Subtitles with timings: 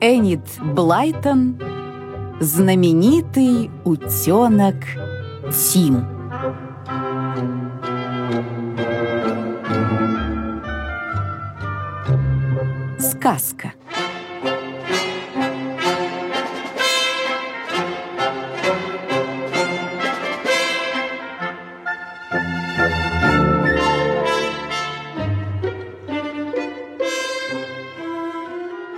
[0.00, 1.58] Энит Блайтон
[2.38, 4.76] Знаменитый утенок
[5.50, 6.06] Тим.
[13.00, 13.72] Сказка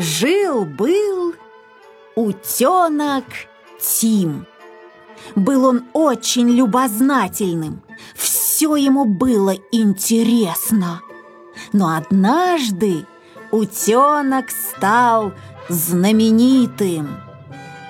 [0.00, 1.34] Жил-был
[2.14, 3.26] утенок
[3.78, 4.46] Тим.
[5.36, 7.82] Был он очень любознательным,
[8.14, 11.02] все ему было интересно.
[11.74, 13.04] Но однажды
[13.50, 15.34] утенок стал
[15.68, 17.20] знаменитым.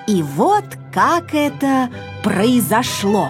[0.05, 1.89] И вот как это
[2.25, 3.29] произошло.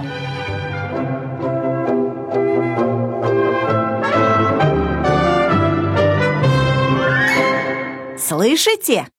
[8.31, 9.09] Слышите?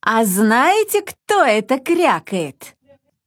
[0.00, 2.76] А знаете, кто это крякает?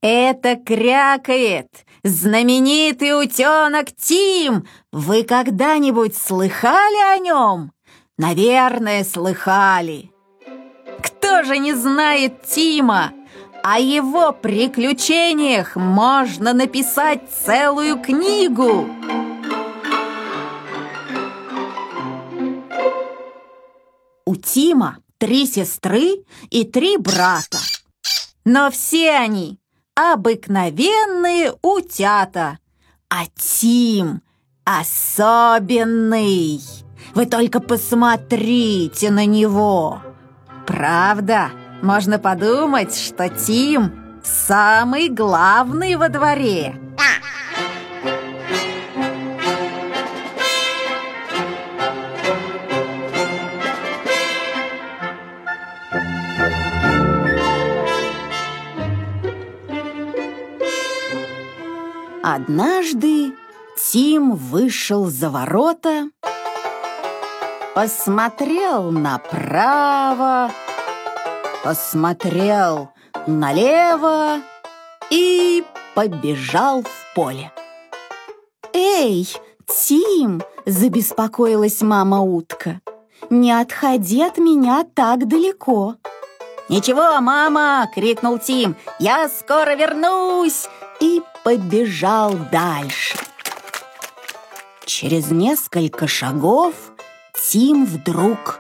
[0.01, 1.67] Это крякает
[2.05, 4.65] знаменитый утенок Тим.
[4.93, 7.73] Вы когда-нибудь слыхали о нем?
[8.17, 10.11] Наверное, слыхали.
[11.03, 13.11] Кто же не знает Тима?
[13.63, 18.87] О его приключениях можно написать целую книгу.
[24.29, 27.57] У Тима три сестры и три брата.
[28.45, 29.57] Но все они
[29.95, 32.59] обыкновенные утята,
[33.09, 34.21] а Тим
[34.65, 36.61] особенный.
[37.15, 39.99] Вы только посмотрите на него.
[40.67, 41.49] Правда,
[41.81, 46.79] можно подумать, что Тим самый главный во дворе.
[62.31, 63.33] Однажды
[63.75, 66.09] Тим вышел за ворота,
[67.73, 70.51] посмотрел направо,
[71.63, 72.91] посмотрел
[73.25, 74.41] налево
[75.09, 75.63] и
[75.95, 77.51] побежал в поле.
[78.73, 79.27] «Эй,
[79.65, 82.79] Тим!»– забеспокоилась мама-утка.
[83.31, 85.95] «Не отходи от меня так далеко!»
[86.69, 88.75] «Ничего, мама!»– крикнул Тим.
[88.99, 90.67] «Я скоро вернусь!»
[90.99, 93.17] И побежал дальше.
[94.85, 96.73] Через несколько шагов
[97.51, 98.59] Тим вдруг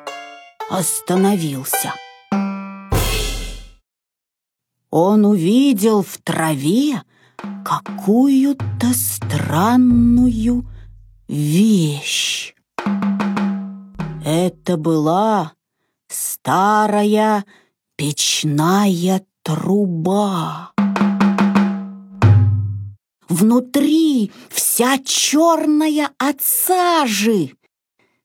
[0.69, 1.93] остановился.
[4.89, 7.03] Он увидел в траве
[7.63, 10.65] какую-то странную
[11.27, 12.55] вещь.
[14.25, 15.53] Это была
[16.07, 17.45] старая
[17.95, 20.71] печная труба.
[23.39, 27.51] Внутри вся черная от сажи.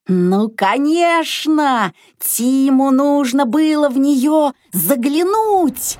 [0.09, 5.99] Ну, конечно, Тиму нужно было в нее заглянуть.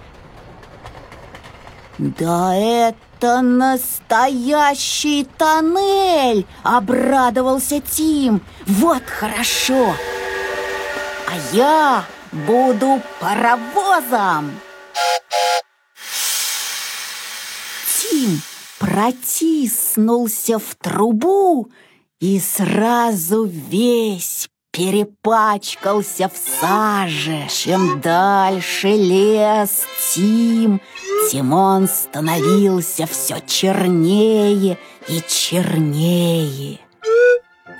[1.99, 8.41] Да это настоящий тоннель, обрадовался Тим.
[8.67, 9.95] Вот хорошо.
[11.29, 14.51] А я буду паровозом.
[18.01, 18.43] Тим
[18.85, 21.71] протиснулся в трубу
[22.21, 27.47] и сразу весь перепачкался в саже.
[27.49, 30.81] Чем дальше лес Тим,
[31.53, 34.77] он становился все чернее
[35.09, 36.81] и чернее.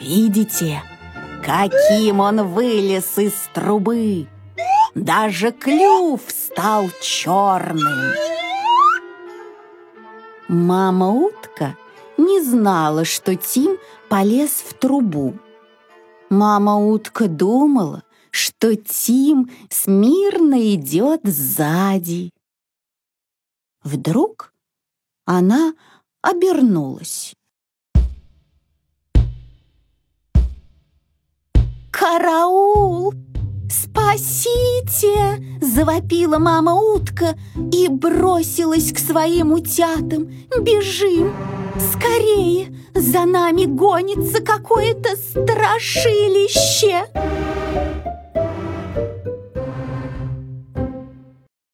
[0.01, 0.83] Видите,
[1.45, 4.27] каким он вылез из трубы?
[4.95, 8.15] Даже клюв стал черным.
[10.55, 11.77] Мама-утка
[12.17, 13.77] не знала, что Тим
[14.09, 15.37] полез в трубу.
[16.31, 22.31] Мама-утка думала, что Тим смирно идет сзади.
[23.83, 24.55] Вдруг
[25.25, 25.75] она
[26.23, 27.35] обернулась.
[31.91, 33.13] «Караул!»
[33.83, 37.35] «Спасите!»– завопила мама-утка
[37.73, 40.31] и бросилась к своим утятам.
[40.61, 41.35] «Бежим!
[41.93, 42.73] Скорее!
[42.95, 47.07] За нами гонится какое-то страшилище!»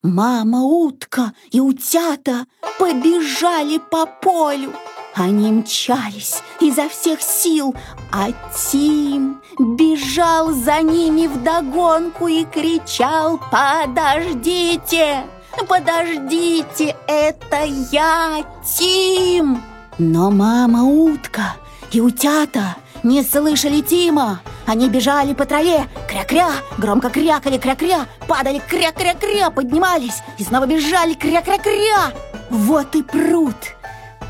[0.03, 2.47] Мама-утка и утята
[2.79, 4.73] побежали по полю.
[5.21, 7.75] Они мчались изо всех сил,
[8.11, 15.25] а Тим бежал за ними вдогонку и кричал «Подождите!
[15.69, 16.97] Подождите!
[17.07, 19.63] Это я, Тим!»
[19.99, 21.55] Но мама утка
[21.93, 24.41] и утята не слышали Тима.
[24.67, 32.15] Они бежали по траве, кря-кря, громко крякали кря-кря, падали кря-кря-кря, поднимались и снова бежали кря-кря-кря.
[32.49, 33.57] Вот и пруд.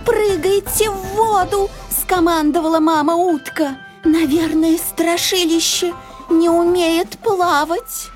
[0.04, 3.76] «Прыгайте в воду!»– скомандовала мама утка.
[4.04, 5.92] «Наверное, страшилище
[6.30, 8.08] не умеет плавать».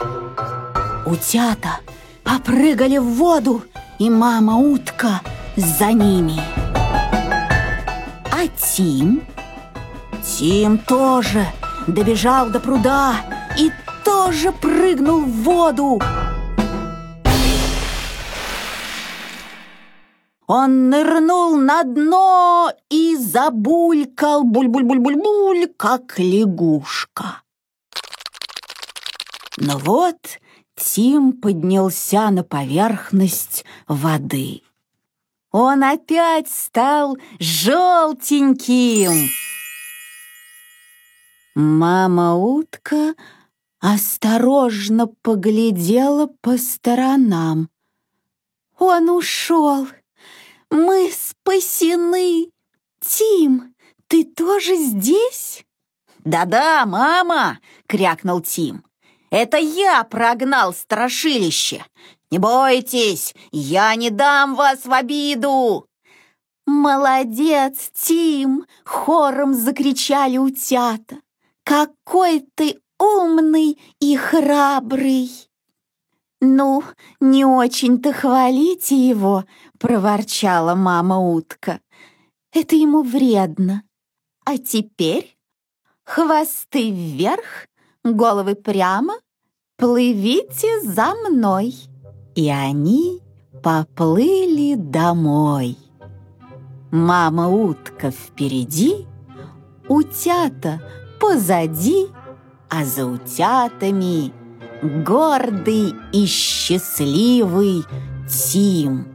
[1.06, 1.81] Утята
[2.22, 3.62] попрыгали в воду,
[3.98, 5.20] и мама утка
[5.56, 6.40] за ними.
[8.32, 9.22] А Тим?
[10.25, 11.46] Тим тоже
[11.86, 13.16] добежал до пруда
[13.58, 13.70] и
[14.04, 16.00] тоже прыгнул в воду.
[20.46, 27.43] Он нырнул на дно и забулькал буль-буль-буль-буль-буль, как лягушка.
[29.56, 30.38] Но вот
[30.75, 34.62] Тим поднялся на поверхность воды.
[35.50, 39.12] Он опять стал желтеньким.
[41.55, 43.14] Мама-утка
[43.79, 47.70] осторожно поглядела по сторонам.
[48.79, 49.87] Он ушел.
[50.75, 52.50] Мы спасены.
[53.00, 53.76] Тим,
[54.09, 55.65] ты тоже здесь?
[56.25, 58.85] Да-да, мама, крякнул Тим.
[59.31, 61.85] Это я прогнал страшилище.
[62.32, 65.87] Не бойтесь, я не дам вас в обиду.
[66.67, 71.19] «Молодец, Тим!»— хором закричали утята.
[71.62, 75.31] «Какой ты умный и храбрый!»
[76.46, 76.85] «Ну,
[77.20, 79.44] не очень-то хвалите его»,—
[79.79, 81.81] проворчала мама-утка.
[82.52, 83.82] «Это ему вредно.
[84.44, 85.38] А теперь
[86.05, 87.67] хвосты вверх,
[88.05, 89.14] головы прямо,
[89.79, 91.75] плывите за мной».
[92.35, 93.23] И они
[93.62, 95.79] поплыли домой.
[96.93, 99.06] Мама-утка впереди,
[99.88, 100.82] утята
[101.19, 102.08] позади,
[102.69, 104.44] а за утятами
[104.82, 107.85] гордый и счастливый
[108.29, 109.15] Тим.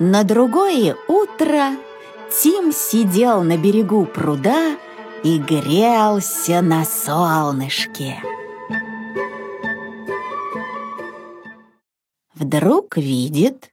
[0.00, 1.72] На другое утро
[2.30, 4.76] Тим сидел на берегу пруда
[5.24, 8.22] и грелся на солнышке.
[12.38, 13.72] Вдруг видит,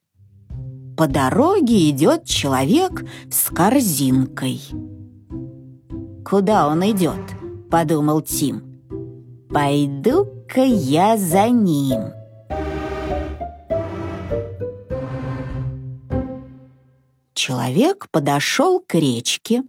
[0.98, 4.60] по дороге идет человек с корзинкой.
[6.28, 7.22] «Куда он идет?»–
[7.70, 8.64] подумал Тим.
[9.52, 12.12] «Пойду-ка я за ним».
[17.36, 19.64] Человек подошел к речке,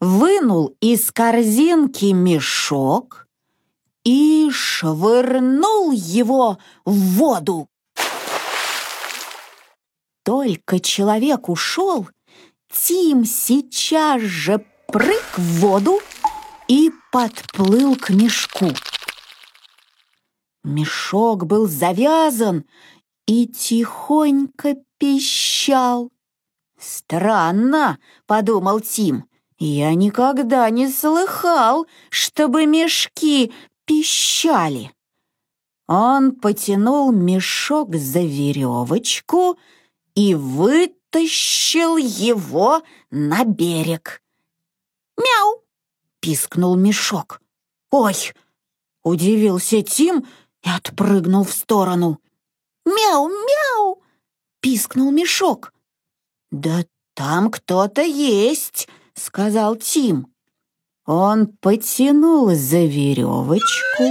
[0.00, 3.26] вынул из корзинки мешок
[4.04, 7.66] и швырнул его в воду.
[10.30, 12.08] Только человек ушел,
[12.72, 15.98] Тим сейчас же прыг в воду
[16.68, 18.68] и подплыл к мешку.
[20.62, 22.64] Мешок был завязан
[23.26, 26.12] и тихонько пищал.
[26.78, 29.24] «Странно»,— подумал Тим,—
[29.58, 33.52] «я никогда не слыхал, чтобы мешки
[33.84, 34.92] пищали».
[35.88, 39.58] Он потянул мешок за веревочку
[40.14, 44.22] и вытащил его на берег.
[45.16, 45.62] «Мяу!»—
[46.20, 47.40] пискнул мешок.
[47.90, 48.32] «Ой!»—
[49.02, 50.26] удивился Тим
[50.62, 52.20] и отпрыгнул в сторону.
[52.84, 53.28] «Мяу!
[53.28, 54.02] Мяу!»—
[54.60, 55.72] пискнул мешок.
[56.50, 60.32] «Да там кто-то есть»,— сказал Тим.
[61.06, 64.04] Он потянул за веревочку.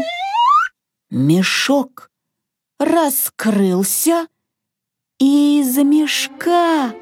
[1.10, 2.12] Мешок
[2.78, 4.28] раскрылся,
[5.20, 6.94] и из мешка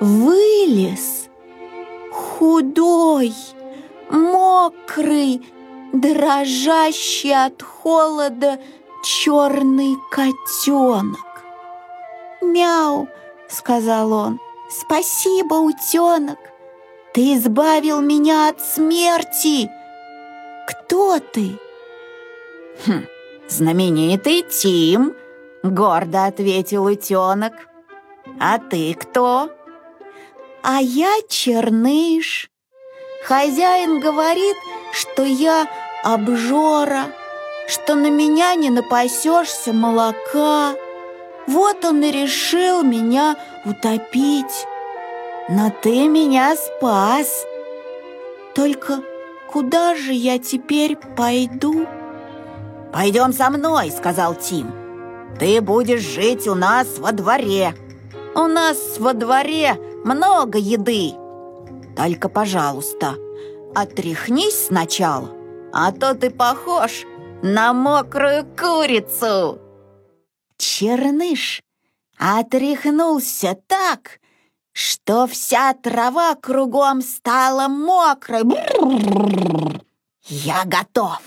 [0.00, 1.28] вылез
[2.10, 3.34] худой,
[4.10, 5.42] мокрый,
[5.92, 8.58] дрожащий от холода
[9.04, 11.44] черный котенок.
[12.40, 13.08] «Мяу!»—
[13.48, 14.40] сказал он.
[14.70, 16.38] «Спасибо, утенок!
[17.14, 19.70] Ты избавил меня от смерти!
[20.68, 21.58] Кто ты?»
[22.86, 23.04] «Хм,
[23.48, 25.14] знаменитый Тим!»—
[25.62, 27.52] гордо ответил утенок.
[28.40, 29.50] «А ты кто?»
[30.62, 32.50] а я черныш.
[33.24, 34.56] Хозяин говорит,
[34.92, 35.66] что я
[36.04, 37.06] обжора,
[37.66, 40.74] что на меня не напасешься молока.
[41.46, 44.66] Вот он и решил меня утопить.
[45.48, 47.46] Но ты меня спас.
[48.54, 49.00] Только
[49.50, 51.86] куда же я теперь пойду?
[52.92, 54.77] «Пойдем со мной»,— сказал Тим.
[55.38, 57.74] «Ты будешь жить у нас во дворе.
[58.34, 61.12] У нас во дворе много еды.
[61.96, 63.14] Только, пожалуйста,
[63.74, 65.30] отряхнись сначала,
[65.72, 67.04] а то ты похож
[67.42, 69.60] на мокрую курицу».
[70.56, 71.62] Черныш
[72.18, 74.20] отряхнулся так,
[74.72, 78.42] что вся трава кругом стала мокрой.
[80.28, 81.20] Я готов.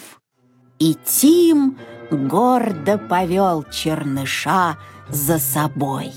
[0.79, 1.77] И Тим
[2.11, 4.77] гордо повел черныша
[5.09, 6.11] за собой.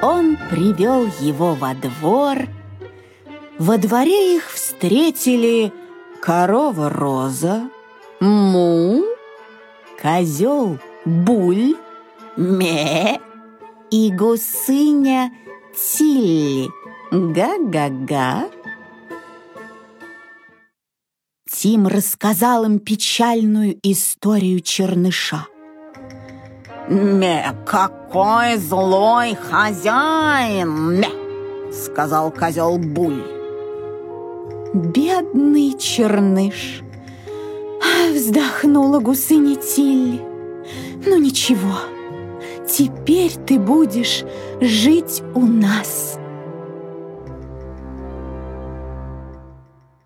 [0.00, 2.38] Он привел его во двор.
[3.58, 5.72] Во дворе их встретили
[6.22, 7.68] корова Роза,
[8.20, 9.02] Му,
[10.00, 11.74] козел Буль,
[12.36, 13.20] Ме
[13.90, 15.32] и гусыня
[15.78, 16.70] Тилли.
[17.12, 18.48] Га-га-га.
[21.48, 25.46] Тим рассказал им печальную историю черныша.
[26.88, 30.98] «Ме, какой злой хозяин!
[31.00, 31.10] Ме!»—
[31.72, 33.22] сказал козел Буль.
[34.74, 36.82] «Бедный черныш!»
[38.12, 40.20] Вздохнула гусыня Тилли.
[41.06, 41.78] «Ну ничего,
[42.68, 44.24] теперь ты будешь
[44.60, 46.18] жить у нас».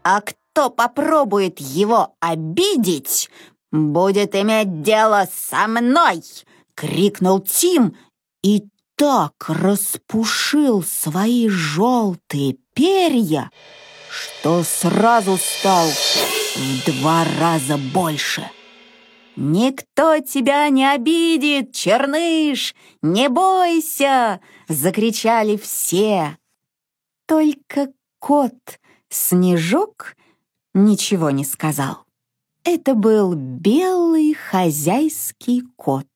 [0.05, 3.31] «А кто попробует его обидеть,
[3.71, 6.23] будет иметь дело со мной!»—
[6.75, 7.97] крикнул Тим
[8.43, 8.65] и
[8.97, 13.51] так распушил свои желтые перья,
[14.11, 18.49] что сразу стал в два раза больше.
[19.37, 22.75] «Никто тебя не обидит, черныш!
[23.01, 26.37] Не бойся!»— закричали все.
[27.27, 28.53] Только кот
[29.13, 30.17] Снежок
[30.73, 32.05] ничего не сказал.
[32.65, 36.07] Это был белый хозяйский кот.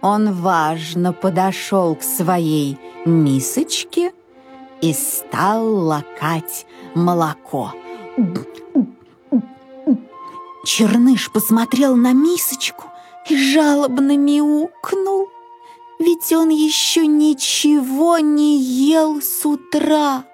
[0.00, 4.14] Он важно подошел к своей мисочке
[4.80, 7.72] и стал лакать молоко.
[10.64, 12.84] Черныш посмотрел на мисочку
[13.28, 15.28] и жалобно мяукнул,
[15.98, 20.24] ведь он еще ничего не ел с утра.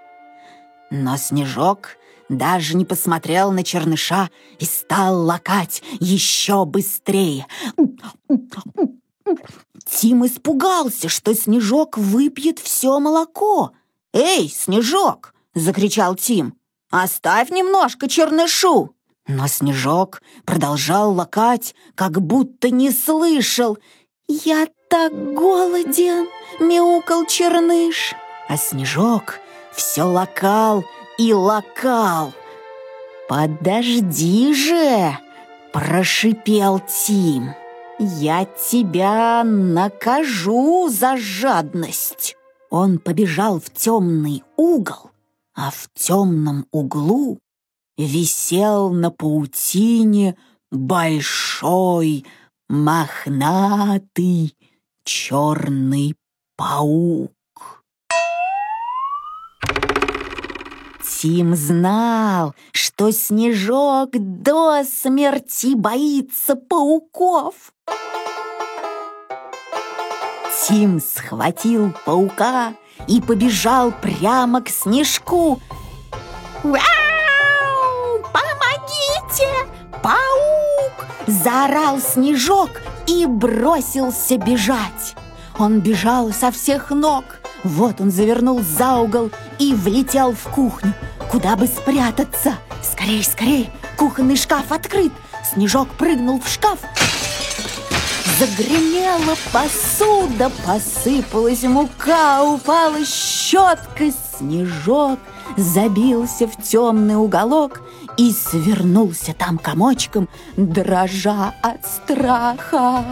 [0.90, 1.96] Но Снежок
[2.28, 7.46] даже не посмотрел на черныша и стал лакать еще быстрее.
[9.84, 13.72] Тим испугался, что Снежок выпьет все молоко.
[14.12, 16.54] «Эй, Снежок!»— закричал Тим.
[16.90, 18.94] «Оставь немножко чернышу!»
[19.26, 23.78] Но Снежок продолжал лакать, как будто не слышал.
[24.26, 26.26] «Я так голоден!»—
[26.60, 28.14] мяукал черныш.
[28.48, 29.38] А Снежок
[29.72, 30.84] все лакал
[31.18, 32.32] и лакал.
[33.28, 35.16] «Подожди же!»—
[35.72, 37.54] прошипел Тим.
[37.98, 42.36] «Я тебя накажу за жадность!»
[42.70, 45.10] Он побежал в темный угол,
[45.54, 47.38] а в темном углу
[48.06, 50.36] висел на паутине
[50.70, 52.24] большой
[52.68, 54.54] мохнатый
[55.04, 56.16] черный
[56.56, 57.32] паук.
[61.02, 67.72] Тим знал, что Снежок до смерти боится пауков.
[70.66, 72.74] Тим схватил паука
[73.08, 75.60] и побежал прямо к Снежку.
[76.62, 76.99] «Вау!
[80.02, 82.70] Паук!» Заорал Снежок
[83.06, 85.14] и бросился бежать.
[85.58, 87.24] Он бежал со всех ног.
[87.64, 90.94] Вот он завернул за угол и влетел в кухню.
[91.30, 92.54] Куда бы спрятаться?
[92.82, 93.70] Скорей, скорей!
[93.96, 95.12] Кухонный шкаф открыт!
[95.44, 96.78] Снежок прыгнул в шкаф.
[98.38, 105.18] Загремела посуда, посыпалась мука, упала щетка снежок
[105.56, 107.82] забился в темный уголок
[108.16, 113.04] и свернулся там комочком, дрожа от страха.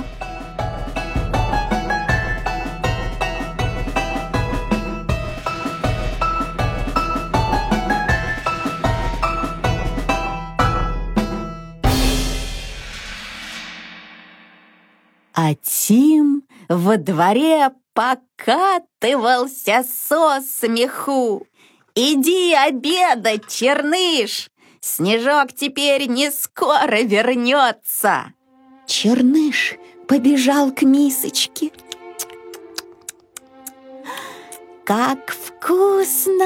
[15.34, 21.46] А Тим во дворе покатывался со смеху.
[21.94, 24.50] «Иди обедать, черныш!
[24.80, 28.32] Снежок теперь не скоро вернется!»
[28.86, 31.72] Черныш побежал к мисочке.
[34.84, 36.44] Как вкусно!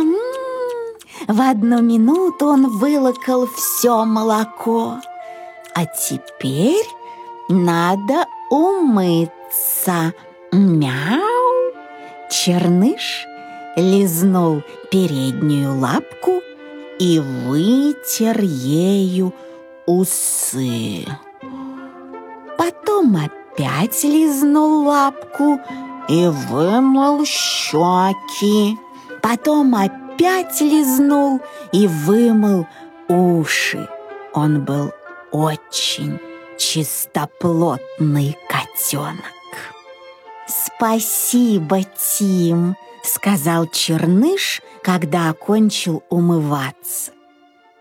[0.00, 1.34] М -м -м.
[1.34, 5.00] В одну минуту он вылокал все молоко.
[5.74, 6.86] А теперь
[7.48, 10.14] надо умыться.
[10.52, 11.72] Мяу!
[12.30, 13.26] Черныш
[13.76, 16.40] лизнул переднюю лапку
[16.98, 19.32] и вытер ею
[19.86, 21.04] усы.
[22.58, 25.60] Потом опять лизнул лапку
[26.08, 28.78] и вымыл щеки.
[29.22, 31.40] Потом опять лизнул
[31.72, 32.66] и вымыл
[33.08, 33.88] уши.
[34.32, 34.92] Он был
[35.32, 36.18] очень
[36.58, 39.24] чистоплотный котенок.
[40.46, 47.12] «Спасибо, Тим!»— сказал Черныш, когда окончил умываться.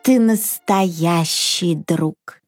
[0.01, 2.41] «Ты настоящий друг.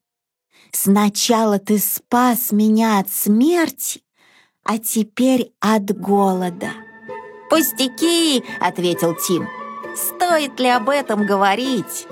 [0.72, 4.02] Сначала ты спас меня от смерти,
[4.64, 6.70] а теперь от голода».
[7.50, 9.48] «Пустяки!»— ответил Тим.
[9.96, 12.06] «Стоит ли об этом говорить?